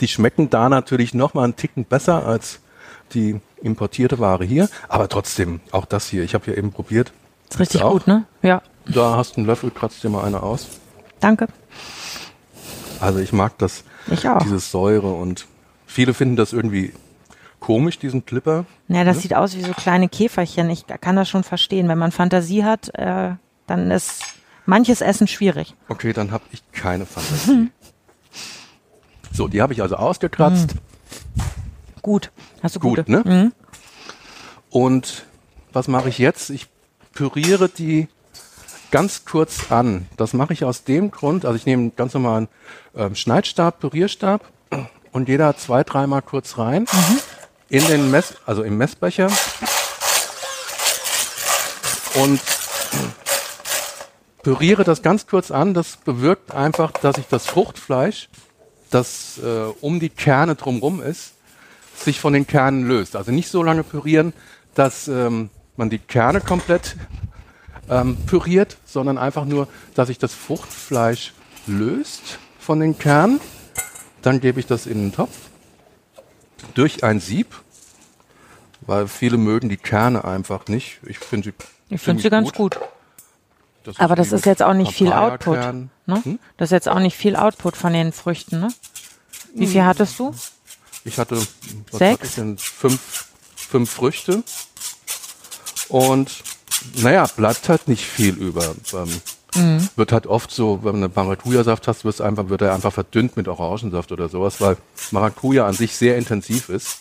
[0.00, 2.60] Die schmecken da natürlich noch mal einen Ticken besser als
[3.14, 4.68] die importierte Ware hier.
[4.88, 7.12] Aber trotzdem, auch das hier, ich habe hier eben probiert.
[7.50, 7.92] Ist richtig auch?
[7.92, 8.24] gut, ne?
[8.42, 8.62] Ja.
[8.86, 10.66] Da hast du einen Löffel, kratzt dir mal eine aus.
[11.20, 11.48] Danke.
[13.00, 14.38] Also ich mag das, Ich auch.
[14.42, 15.46] dieses Säure und
[15.86, 16.92] viele finden das irgendwie
[17.60, 18.64] komisch, diesen Clipper.
[18.88, 20.70] Ja, das sieht aus wie so kleine Käferchen.
[20.70, 21.88] Ich kann das schon verstehen.
[21.88, 23.32] Wenn man Fantasie hat, äh,
[23.66, 24.22] dann ist
[24.66, 25.74] manches Essen schwierig.
[25.88, 27.70] Okay, dann habe ich keine Fantasie.
[29.32, 30.74] so, die habe ich also ausgekratzt.
[32.06, 32.30] Gut.
[32.62, 33.10] Hast du Gut, gute.
[33.10, 33.22] ne?
[33.24, 33.52] Mhm.
[34.70, 35.24] Und
[35.72, 36.50] was mache ich jetzt?
[36.50, 36.68] Ich
[37.12, 38.06] püriere die
[38.92, 40.06] ganz kurz an.
[40.16, 42.46] Das mache ich aus dem Grund, also ich nehme ganz normalen
[42.94, 44.48] ähm, Schneidstab, Pürierstab
[45.10, 46.86] und jeder zwei, dreimal kurz rein
[47.70, 49.28] in den Mess, also im Messbecher
[52.22, 52.40] und
[54.44, 55.74] püriere das ganz kurz an.
[55.74, 58.28] Das bewirkt einfach, dass ich das Fruchtfleisch,
[58.90, 61.32] das äh, um die Kerne drumrum ist,
[61.96, 63.16] sich von den Kernen löst.
[63.16, 64.32] Also nicht so lange pürieren,
[64.74, 66.96] dass ähm, man die Kerne komplett
[67.88, 71.32] ähm, püriert, sondern einfach nur, dass sich das Fruchtfleisch
[71.66, 73.40] löst von den Kernen.
[74.22, 75.36] Dann gebe ich das in den Topf
[76.74, 77.54] durch ein Sieb,
[78.82, 81.00] weil viele mögen die Kerne einfach nicht.
[81.06, 81.54] Ich finde sie,
[81.94, 82.78] Ich finde sie ganz gut.
[83.84, 85.58] Das Aber das ist jetzt auch nicht viel Output.
[86.06, 86.24] Ne?
[86.24, 86.38] Hm?
[86.56, 88.58] Das ist jetzt auch nicht viel Output von den Früchten.
[88.58, 88.68] Ne?
[89.54, 90.34] Wie viel hattest du?
[91.06, 91.36] Ich hatte
[91.90, 92.20] was Sechs?
[92.20, 92.58] hatte ich denn?
[92.58, 94.42] Fünf, fünf Früchte.
[95.88, 96.42] Und
[96.96, 98.74] naja, bleibt halt nicht viel über.
[98.92, 99.20] Ähm,
[99.56, 99.88] Mhm.
[99.96, 103.36] Wird halt oft so, wenn du einen Maracuja-Saft hast, wird's einfach, wird er einfach verdünnt
[103.36, 104.76] mit Orangensaft oder sowas, weil
[105.10, 106.98] Maracuja an sich sehr intensiv ist.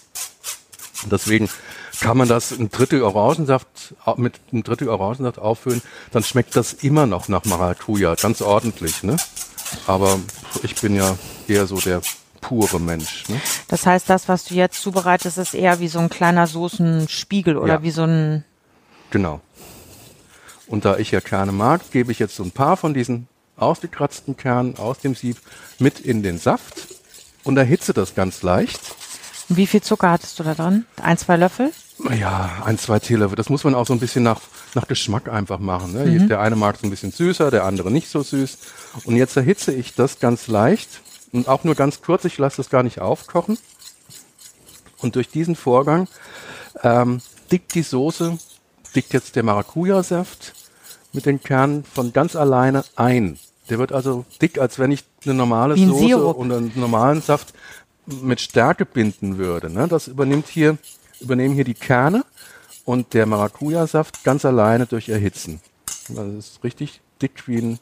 [1.03, 1.49] Und deswegen
[1.99, 7.05] kann man das ein Drittel Orangensaft mit einem Drittel Orangensaft auffüllen, dann schmeckt das immer
[7.05, 9.17] noch nach Maracuja, ganz ordentlich, ne?
[9.87, 10.19] Aber
[10.63, 12.01] ich bin ja eher so der
[12.47, 13.39] pure Mensch, ne?
[13.67, 17.75] Das heißt, das, was du jetzt zubereitest, ist eher wie so ein kleiner Soßenspiegel oder
[17.75, 17.83] Ja.
[17.83, 18.43] wie so ein.
[19.11, 19.41] Genau.
[20.67, 23.27] Und da ich ja Kerne mag, gebe ich jetzt so ein paar von diesen
[23.57, 25.37] ausgekratzten Kernen aus dem Sieb
[25.79, 26.87] mit in den Saft
[27.43, 28.81] und erhitze das ganz leicht.
[29.47, 30.85] Wie viel Zucker hattest du da drin?
[31.01, 31.71] Ein, zwei Löffel?
[32.19, 33.35] Ja, ein, zwei Teelöffel.
[33.35, 34.41] Das muss man auch so ein bisschen nach,
[34.73, 35.93] nach Geschmack einfach machen.
[35.93, 36.27] Ne?
[36.27, 38.57] Der eine mag es ein bisschen süßer, der andere nicht so süß.
[39.05, 40.89] Und jetzt erhitze ich das ganz leicht
[41.35, 42.25] und auch nur ganz kurz.
[42.25, 43.57] Ich lasse das gar nicht aufkochen.
[44.99, 46.07] Und durch diesen Vorgang
[46.81, 47.21] ähm,
[47.51, 48.37] dickt die Soße,
[48.95, 50.53] dickt jetzt der Maracuja-Saft
[51.13, 53.37] mit den Kernen von ganz alleine ein.
[53.69, 56.37] Der wird also dick, als wenn ich eine normale ein Soße Sirup.
[56.37, 57.53] und einen normalen Saft
[58.05, 59.69] mit Stärke binden würde.
[59.69, 59.87] Ne?
[59.87, 60.77] Das übernimmt hier,
[61.19, 62.23] übernehmen hier die Kerne
[62.85, 65.59] und der Maracuja-Saft ganz alleine durch Erhitzen.
[66.09, 67.79] Das ist richtig dick wie ein,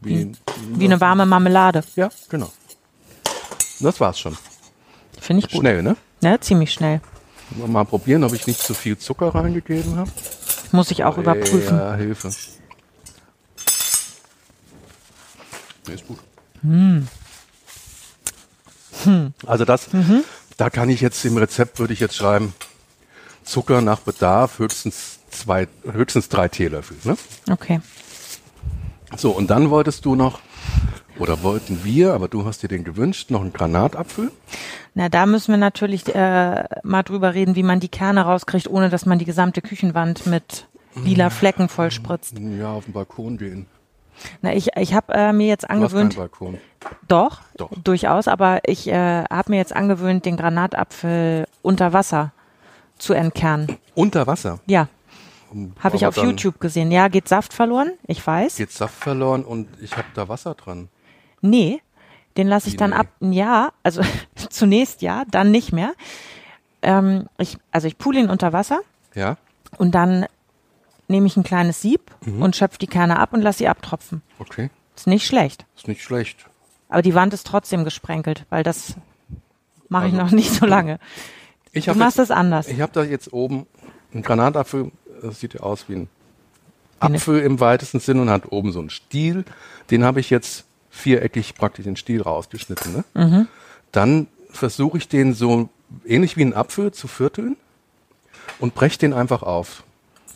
[0.00, 0.36] wie, ein,
[0.70, 1.82] Wie eine warme Marmelade.
[1.96, 2.52] ja, genau.
[3.80, 4.36] Das war's schon.
[5.20, 5.60] Finde ich gut.
[5.60, 5.96] Schnell, ne?
[6.22, 6.40] Ne?
[6.40, 7.00] Ziemlich schnell.
[7.66, 10.10] Mal probieren, ob ich nicht zu viel Zucker reingegeben habe.
[10.72, 11.76] Muss ich auch überprüfen.
[11.76, 12.30] Ja, Hilfe.
[15.86, 16.18] Nee, ist gut.
[19.46, 19.88] Also das,
[20.56, 22.54] da kann ich jetzt im Rezept würde ich jetzt schreiben,
[23.44, 26.96] Zucker nach Bedarf höchstens zwei, höchstens drei Teelöffel.
[27.04, 27.16] Ne?
[27.50, 27.80] Okay.
[29.16, 30.40] So, und dann wolltest du noch,
[31.18, 34.30] oder wollten wir, aber du hast dir den gewünscht, noch einen Granatapfel.
[34.94, 38.88] Na, da müssen wir natürlich äh, mal drüber reden, wie man die Kerne rauskriegt, ohne
[38.90, 42.34] dass man die gesamte Küchenwand mit lila Flecken vollspritzt.
[42.58, 43.66] Ja, auf den Balkon gehen.
[44.40, 46.58] Na, ich, ich habe äh, mir jetzt Du hast angewöhnt, Balkon.
[47.06, 47.70] doch, Doch.
[47.84, 52.32] durchaus, aber ich äh, habe mir jetzt angewöhnt, den Granatapfel unter Wasser
[52.96, 53.76] zu entkernen.
[53.94, 54.88] Unter Wasser Ja,
[55.80, 56.90] habe ich auf YouTube gesehen.
[56.90, 57.92] Ja, geht Saft verloren?
[58.06, 58.56] Ich weiß.
[58.56, 60.88] Geht Saft verloren und ich habe da Wasser dran.
[61.40, 61.80] Nee,
[62.36, 62.96] den lasse ich dann nee?
[62.96, 63.06] ab.
[63.20, 64.02] Ja, also
[64.50, 65.92] zunächst ja, dann nicht mehr.
[66.82, 68.80] Ähm, ich, also ich pule ihn unter Wasser
[69.14, 69.36] Ja?
[69.78, 70.26] und dann
[71.08, 72.42] nehme ich ein kleines Sieb Mhm.
[72.42, 74.22] und schöpfe die Kerne ab und lasse sie abtropfen.
[74.38, 74.70] Okay.
[74.96, 75.64] Ist nicht schlecht.
[75.76, 76.46] Ist nicht schlecht.
[76.88, 78.94] Aber die Wand ist trotzdem gesprenkelt, weil das
[79.88, 80.98] mache ich Also- noch nicht so lange.
[81.72, 82.68] Ich Du machst jetzt, das anders.
[82.68, 83.66] Ich habe da jetzt oben
[84.12, 84.90] einen Granatapfel,
[85.22, 86.08] das sieht ja aus wie ein
[86.98, 89.44] Apfel im weitesten Sinn und hat oben so einen Stiel.
[89.90, 92.92] Den habe ich jetzt viereckig praktisch den Stiel rausgeschnitten.
[92.92, 93.04] Ne?
[93.14, 93.48] Mhm.
[93.92, 95.68] Dann versuche ich den so
[96.06, 97.56] ähnlich wie einen Apfel zu vierteln
[98.58, 99.84] und breche den einfach auf.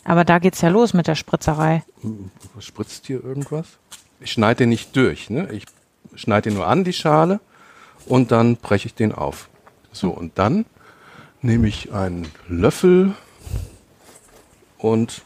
[0.03, 1.83] Aber da geht's ja los mit der Spritzerei.
[2.59, 3.67] Spritzt hier irgendwas?
[4.19, 5.29] Ich schneide den nicht durch.
[5.29, 5.51] Ne?
[5.51, 5.65] Ich
[6.15, 7.39] schneide den nur an, die Schale,
[8.05, 9.49] und dann breche ich den auf.
[9.91, 10.65] So, und dann
[11.41, 13.13] nehme ich einen Löffel
[14.81, 15.21] und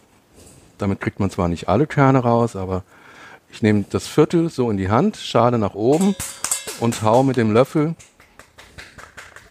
[0.78, 2.84] damit kriegt man zwar nicht alle Kerne raus, aber
[3.50, 6.16] ich nehme das Viertel so in die Hand, Schale nach oben
[6.80, 7.96] und hau mit dem Löffel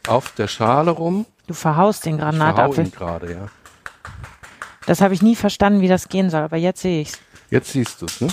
[0.07, 1.25] auf der Schale rum.
[1.47, 2.85] Du verhaust den Ich verhau Granatapfel.
[2.87, 3.49] ihn gerade, ja.
[4.87, 7.19] Das habe ich nie verstanden, wie das gehen soll, aber jetzt sehe ich's.
[7.51, 8.29] Jetzt siehst du es, ne?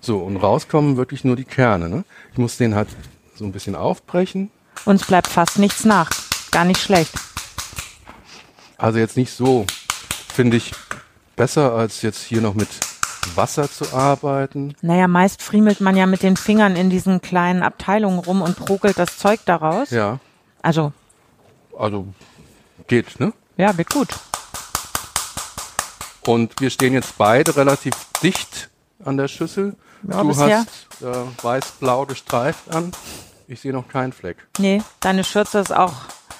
[0.00, 2.04] So, und rauskommen wirklich nur die Kerne, ne?
[2.32, 2.88] Ich muss den halt
[3.34, 4.50] so ein bisschen aufbrechen.
[4.84, 6.10] Uns bleibt fast nichts nach.
[6.50, 7.12] Gar nicht schlecht.
[8.78, 9.66] Also jetzt nicht so,
[10.32, 10.72] finde ich,
[11.34, 12.68] besser als jetzt hier noch mit
[13.34, 14.74] Wasser zu arbeiten.
[14.82, 18.98] Naja, meist friemelt man ja mit den Fingern in diesen kleinen Abteilungen rum und prokelt
[18.98, 19.90] das Zeug daraus.
[19.90, 20.20] Ja,
[20.62, 20.92] Also,
[21.78, 22.06] also
[22.86, 23.32] geht, ne?
[23.56, 24.08] ja, geht gut.
[26.26, 28.68] Und wir stehen jetzt beide relativ dicht
[29.04, 29.76] an der Schüssel.
[30.08, 30.58] Ja, du bisher.
[30.60, 32.92] hast äh, weiß-blau gestreift an.
[33.48, 34.36] Ich sehe noch keinen Fleck.
[34.58, 35.94] Nee, deine Schürze ist auch,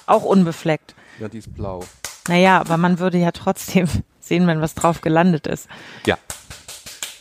[0.05, 0.93] auch unbefleckt.
[1.19, 1.83] Ja, die ist blau.
[2.27, 3.87] Naja, aber man würde ja trotzdem
[4.19, 5.67] sehen, wenn was drauf gelandet ist.
[6.05, 6.17] Ja.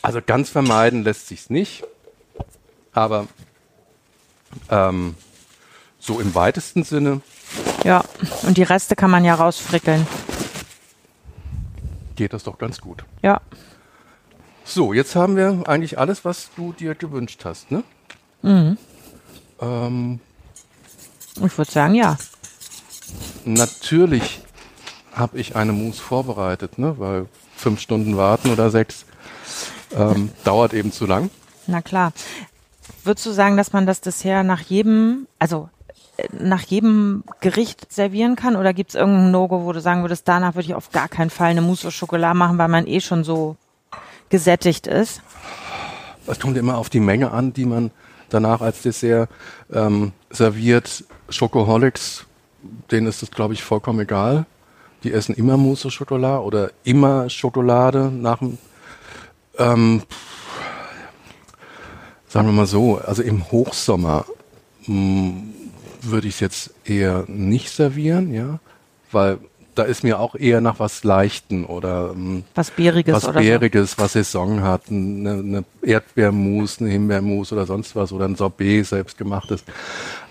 [0.03, 1.85] Also ganz vermeiden lässt sich's nicht.
[2.93, 3.27] Aber
[4.71, 5.15] ähm,
[5.99, 7.21] so im weitesten Sinne
[7.85, 8.05] Ja,
[8.43, 10.07] und die Reste kann man ja rausfrickeln.
[12.15, 13.05] geht das doch ganz gut.
[13.23, 13.41] Ja,
[14.65, 17.85] So, jetzt haben wir eigentlich alles, was du dir gewünscht hast, ne?
[18.43, 20.21] Ähm,
[21.45, 22.17] ich würde sagen, ja.
[23.45, 24.41] natürlich
[25.17, 26.95] habe ich eine Mousse vorbereitet, ne?
[26.99, 27.27] Weil
[27.57, 29.07] fünf Stunden warten oder sechs
[29.97, 31.31] ähm, dauert eben zu lang.
[31.67, 32.13] Na klar.
[33.03, 35.69] Würdest du sagen, dass man das Dessert nach jedem, also
[36.17, 38.57] äh, nach jedem Gericht servieren kann?
[38.57, 41.31] Oder gibt es irgendein No-Go, wo du sagen würdest, danach würde ich auf gar keinen
[41.31, 43.57] Fall eine Mousse au Chocolat machen, weil man eh schon so
[44.29, 45.23] gesättigt ist?
[46.27, 47.91] Es kommt immer auf die Menge an, die man
[48.29, 49.31] danach als Dessert
[49.73, 51.05] ähm, serviert.
[51.29, 52.27] Schokoholics,
[52.91, 54.47] denen ist das, glaube ich, vollkommen egal.
[55.07, 58.59] Die essen immer Mousse au Chocolat oder immer Schokolade nach dem,
[59.57, 60.03] ähm,
[62.27, 64.25] sagen wir mal so, also im Hochsommer
[64.89, 65.33] mh,
[66.03, 68.59] würde ich es jetzt eher nicht servieren, ja,
[69.13, 69.39] weil
[69.77, 73.97] da ist mir auch eher nach was Leichten oder ähm, Was Bäriges was oder Bäriges,
[73.99, 79.63] was Saison hat, eine, eine Erdbeermus, eine Himbeermus oder sonst was oder ein Sorbet selbstgemachtes.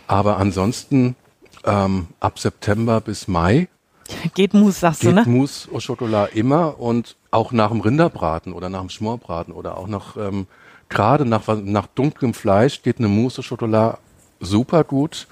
[0.05, 1.15] Aber ansonsten
[1.63, 3.74] ähm, ab September bis Mai so?
[4.35, 5.23] Geht Mousse, sagst du, geht ne?
[5.25, 9.87] Mousse au Chocolat immer und auch nach dem Rinderbraten oder nach dem Schmorbraten oder auch
[9.87, 10.47] nach ähm,
[10.89, 13.99] gerade nach, nach dunklem Fleisch geht eine Mousse au Chocolat
[14.39, 15.27] super gut.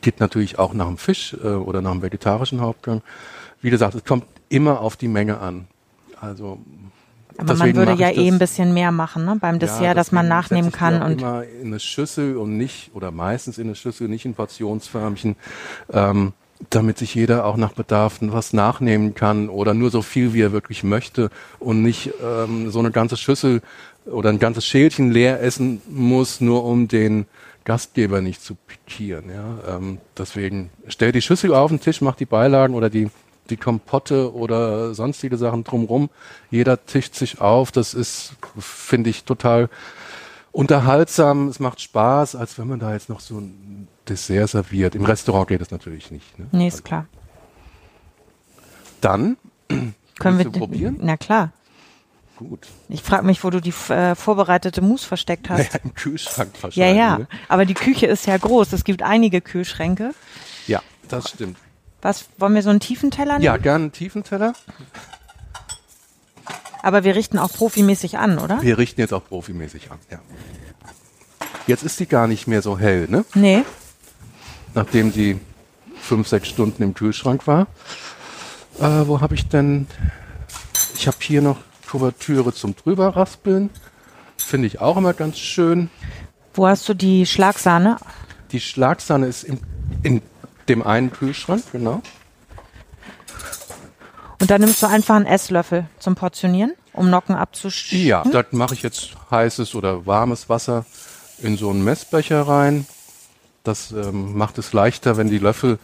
[0.00, 3.02] Geht natürlich auch nach dem Fisch äh, oder nach dem vegetarischen Hauptgang.
[3.62, 5.66] Wie gesagt, es kommt immer auf die Menge an.
[6.20, 6.58] Also
[7.38, 9.36] Aber man würde ja eh ein bisschen mehr machen, ne?
[9.40, 13.10] Beim Dessert, ja, dass man nachnehmen kann und immer in eine Schüssel und nicht oder
[13.10, 15.36] meistens in eine Schüssel, nicht in Portionsförmchen,
[15.92, 16.32] ähm,
[16.70, 20.52] damit sich jeder auch nach Bedarf was nachnehmen kann oder nur so viel wie er
[20.52, 23.62] wirklich möchte und nicht ähm, so eine ganze Schüssel
[24.06, 27.26] oder ein ganzes Schälchen leer essen muss, nur um den
[27.64, 29.30] Gastgeber nicht zu pikieren.
[29.30, 29.76] Ja?
[29.76, 33.10] Ähm, deswegen stell die Schüssel auf den Tisch, mach die Beilagen oder die
[33.50, 36.10] die Kompotte oder sonstige Sachen drumrum.
[36.50, 37.72] Jeder tischt sich auf.
[37.72, 39.68] Das ist, finde ich, total
[40.52, 41.48] unterhaltsam.
[41.48, 44.94] Es macht Spaß, als wenn man da jetzt noch so ein Dessert serviert.
[44.94, 46.38] Im Restaurant geht das natürlich nicht.
[46.38, 46.46] Ne?
[46.52, 47.06] nee, ist klar.
[49.00, 49.36] Dann
[50.18, 50.98] Können wir probieren?
[51.00, 51.52] Na klar.
[52.36, 52.66] gut.
[52.88, 55.58] Ich frage mich, wo du die äh, vorbereitete Mousse versteckt hast.
[55.72, 56.96] Naja, im Kühlschrank ja, wahrscheinlich.
[56.96, 57.18] ja.
[57.18, 57.28] Ne?
[57.48, 58.72] Aber die Küche ist ja groß.
[58.72, 60.14] Es gibt einige Kühlschränke.
[60.66, 61.58] Ja, das stimmt.
[62.02, 63.44] Was, wollen wir so einen tiefen Teller nehmen?
[63.44, 64.54] Ja, gerne einen Tiefenteller.
[66.82, 68.62] Aber wir richten auch profimäßig an, oder?
[68.62, 69.98] Wir richten jetzt auch profimäßig an.
[70.10, 70.20] Ja.
[71.66, 73.24] Jetzt ist die gar nicht mehr so hell, ne?
[73.34, 73.64] Nee.
[74.76, 75.40] Nachdem sie
[76.00, 77.66] fünf, sechs Stunden im Kühlschrank war.
[78.78, 79.88] Äh, wo habe ich denn?
[80.94, 81.56] Ich habe hier noch
[81.90, 83.70] Kuvertüre zum drüberraspeln.
[84.36, 85.90] Finde ich auch immer ganz schön.
[86.54, 87.96] Wo hast du die Schlagsahne?
[88.52, 89.60] Die Schlagsahne ist in,
[90.02, 90.22] in
[90.68, 92.02] dem einen Kühlschrank, genau.
[94.40, 98.06] Und dann nimmst du einfach einen Esslöffel zum Portionieren, um Nocken abzuschneiden.
[98.06, 100.84] Ja, da mache ich jetzt heißes oder warmes Wasser
[101.38, 102.86] in so einen Messbecher rein.
[103.66, 105.78] Das ähm, macht es leichter, wenn die Löffel,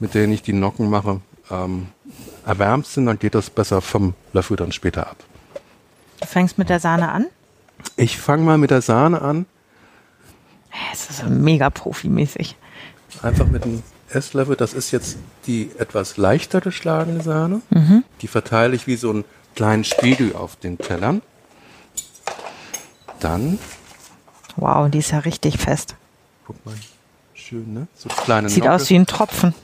[0.00, 1.88] mit denen ich die Nocken mache, ähm,
[2.44, 5.16] erwärmt sind, dann geht das besser vom Löffel dann später ab.
[6.20, 7.26] Du fängst mit der Sahne an.
[7.96, 9.46] Ich fange mal mit der Sahne an.
[10.92, 12.56] Es ist mega profimäßig.
[13.22, 14.56] Einfach mit einem Esslöffel.
[14.56, 15.16] Das ist jetzt
[15.46, 17.62] die etwas leichter geschlagene Sahne.
[18.20, 21.22] Die verteile ich wie so einen kleinen Spiegel auf den Tellern.
[23.20, 23.58] Dann,
[24.56, 25.94] Wow, die ist ja richtig fest.
[26.46, 26.74] guck mal,
[27.48, 27.86] schön, ne?
[27.94, 28.74] So kleine Sieht Nocke.
[28.76, 29.54] aus wie ein Tropfen.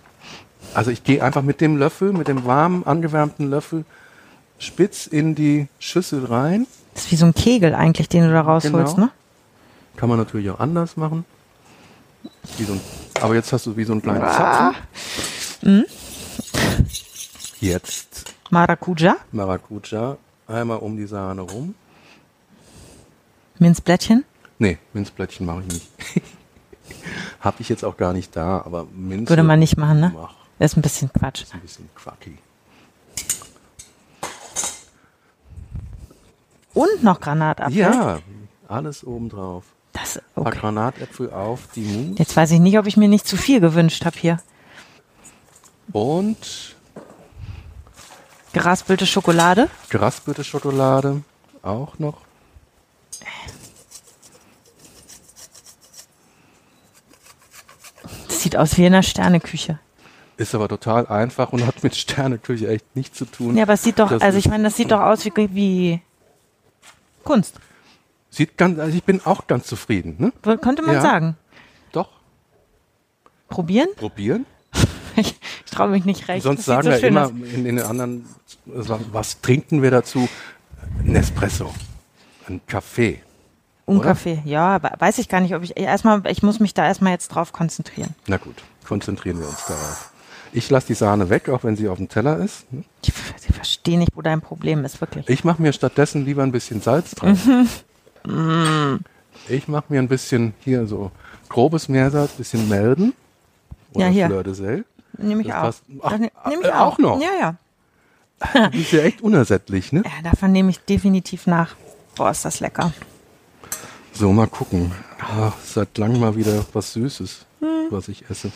[0.75, 3.85] Also ich gehe einfach mit dem Löffel, mit dem warmen, angewärmten Löffel,
[4.59, 6.67] spitz in die Schüssel rein.
[6.95, 9.07] Das ist wie so ein Kegel eigentlich, den du da rausholst, Genau.
[9.07, 9.13] ne?
[9.97, 11.25] Kann man natürlich auch anders machen.
[12.59, 12.81] So ein,
[13.21, 14.73] aber jetzt hast du wie so einen kleinen Ah.
[15.63, 15.85] Zapfen.
[17.61, 20.17] Jetzt Maracuja, Maracuja
[20.49, 21.75] einmal um die Sahne rum.
[23.59, 24.25] Minzblättchen.
[24.59, 25.89] Nee, Minzblättchen mache ich nicht.
[27.41, 30.13] Habe ich jetzt auch gar nicht da, aber Minze Würde man nicht machen, ne?
[30.15, 31.43] Mach, Das ist ein bisschen Quatsch.
[31.43, 32.39] ist ein bisschen quacky.
[36.75, 37.77] Und noch Granatapfel.
[37.77, 38.19] Ja,
[38.69, 39.65] alles oben drauf.
[39.93, 40.59] Das, Ein paar okay.
[40.59, 44.05] Granatäpfel auf die Mousse Jetzt weiß ich nicht, ob ich mir nicht zu viel gewünscht
[44.07, 44.39] habe hier.
[45.93, 46.75] und
[48.55, 49.69] Geraspelte Schokolade.
[49.91, 51.23] geraspelte Schokolade
[51.63, 52.19] auch noch.
[58.53, 59.79] Sieht aus wie in einer Sterneküche.
[60.37, 63.57] Ist aber total einfach und hat mit Sterneküche echt nichts zu tun.
[63.57, 66.01] Ja, aber es sieht doch, Das also ich meine, das sieht doch aus wie, wie
[67.25, 67.57] Kunst.
[68.31, 70.33] Sieht ganz, also ich bin auch ganz zufrieden, ne?
[70.59, 71.01] Könnte man Ja.
[71.01, 71.37] sagen.
[71.93, 72.09] Doch.
[73.49, 73.89] Probieren?
[73.97, 74.47] Probieren?
[75.17, 75.35] ich
[75.67, 76.43] ich traue mich nicht recht.
[76.43, 77.31] Sonst Das sagen so wir immer aus.
[77.31, 78.27] in, den anderen
[79.13, 80.29] was trinken wir dazu?
[80.99, 81.73] Ein Espresso,
[82.49, 83.23] ein Kaffee.
[83.87, 84.09] Un oder?
[84.11, 87.29] Kaffee, ja, weiß ich gar nicht, ob ich erstmal, ich muss mich da erstmal jetzt
[87.29, 88.15] drauf konzentrieren.
[88.27, 90.11] Na gut, konzentrieren wir uns darauf.
[90.53, 92.67] Ich lasse die Sahne weg, auch wenn sie auf dem Teller ist.
[93.03, 93.13] Ich,
[93.49, 95.29] ich verstehe nicht, wo dein Problem ist, wirklich.
[95.29, 97.39] Ich mache mir stattdessen lieber ein bisschen Salz drauf.
[99.49, 101.11] ich mache mir ein bisschen hier so
[101.49, 103.15] grobes Meersalz, bisschen Melden.
[103.95, 104.27] Oder Ja, hier.
[104.27, 104.85] Fleur de Sel.
[105.19, 105.63] Nehme ich Das auch.
[105.63, 105.83] passt.
[106.03, 107.21] Ach, ne- nehme äh, ich auch noch?
[107.21, 107.57] Ja, ja.
[108.71, 110.03] Du bist ja echt unersättlich, ne?
[110.05, 111.75] Ja, davon nehme ich definitiv nach.
[112.17, 112.93] Boah, ist das lecker.
[114.13, 114.93] So, mal gucken.
[115.21, 117.87] Ach, seit langem mal wieder was Süßes, Hm.
[117.91, 118.51] was ich esse.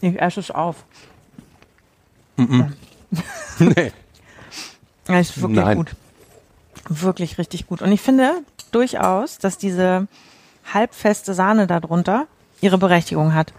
[0.00, 0.84] Ich esse es auf.
[2.36, 3.92] nee.
[5.08, 5.76] Ja, ist wirklich Nein.
[5.78, 5.94] gut.
[6.88, 7.82] Wirklich richtig gut.
[7.82, 10.08] Und ich finde durchaus, dass diese
[10.72, 12.26] halbfeste Sahne darunter
[12.60, 13.52] ihre Berechtigung hat.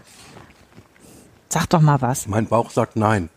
[1.48, 2.26] Sag doch mal was.
[2.26, 3.28] Mein Bauch sagt nein.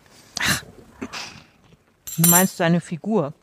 [2.18, 3.34] Du meinst deine Figur?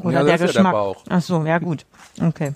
[0.00, 0.72] Oder Ja, der ist ja der Geschmack?
[0.72, 1.04] Bauch.
[1.08, 1.84] Ach so, ja gut.
[2.20, 2.52] Okay.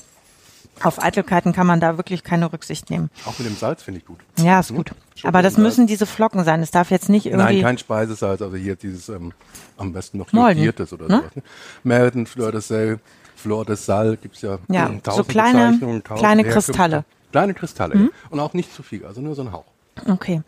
[0.82, 3.10] Auf Eitelkeiten kann man da wirklich keine Rücksicht nehmen.
[3.26, 4.18] Auch mit dem Salz finde ich gut.
[4.38, 4.92] Ja, ist gut.
[5.14, 5.64] Schoko Aber das Salz.
[5.64, 6.60] müssen diese Flocken sein.
[6.62, 7.44] Es darf jetzt nicht irgendwie.
[7.56, 9.32] Nein, kein Speisesalz, also hier dieses ähm,
[9.76, 11.16] am besten noch jodiertes oder ne?
[11.18, 11.36] sowas.
[11.36, 11.42] Ne?
[11.84, 12.98] Melden, Fleur de Sel,
[13.36, 16.44] Fleur de Sal gibt's ja, Ja, ähm, so tausend kleine- tausend kleine.
[16.44, 16.98] Kristalle.
[16.98, 17.30] Mhm.
[17.32, 18.08] Kleine Kristalle, ja.
[18.30, 19.64] Und auch nicht zu viel, also nur so ein Hauch.
[20.08, 20.42] Okay.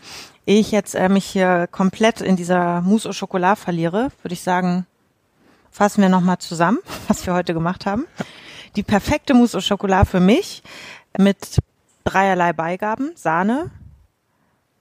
[0.46, 4.42] Ehe ich jetzt äh, mich hier komplett in dieser Mousse au Chocolat verliere, würde ich
[4.42, 4.86] sagen,
[5.70, 8.06] fassen wir nochmal zusammen, was wir heute gemacht haben.
[8.76, 10.62] Die perfekte Mousse au Chocolat für mich
[11.18, 11.58] mit
[12.04, 13.70] dreierlei Beigaben, Sahne,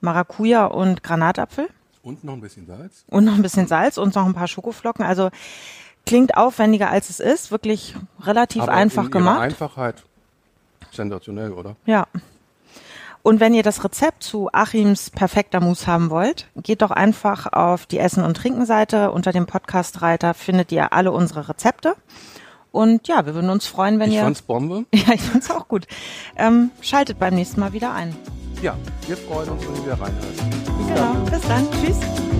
[0.00, 1.68] Maracuja und Granatapfel
[2.02, 3.04] Und noch ein bisschen Salz.
[3.08, 5.04] und noch ein bisschen Salz und noch ein paar Schokoflocken.
[5.04, 5.30] Also
[6.04, 9.40] klingt aufwendiger als es ist, wirklich relativ Aber einfach in gemacht.
[9.40, 10.02] Einfachheit
[10.92, 11.76] sensationell, oder?
[11.86, 12.06] Ja.
[13.22, 17.86] Und wenn ihr das Rezept zu Achims perfekter Mousse haben wollt, geht doch einfach auf
[17.86, 19.10] die Essen- und Trinken-Seite.
[19.10, 21.96] Unter dem Podcast-Reiter findet ihr alle unsere Rezepte.
[22.76, 24.22] Und ja, wir würden uns freuen, wenn Ich ihr.
[24.22, 24.84] fand's Bombe.
[24.94, 25.86] ja, ich fand's auch gut.
[26.36, 28.14] Ähm, schaltet beim nächsten Mal wieder ein.
[28.60, 30.34] Ja, wir freuen uns, wenn ihr wieder reinhört.
[30.86, 31.30] Genau.
[31.30, 31.66] Bis dann.
[31.82, 32.35] Tschüss.